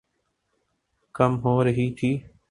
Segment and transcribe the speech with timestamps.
[1.15, 2.11] کم ہو رہی تھِی